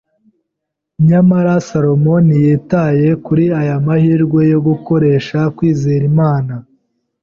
Nyamara 1.07 1.53
Salomo 1.67 2.15
ntiyitaye 2.25 3.07
kuri 3.25 3.45
aya 3.59 3.75
mahirwe 3.85 4.41
yo 4.51 4.59
gukoresha 4.67 5.39
kwizera 5.55 6.03
Imana. 6.13 6.53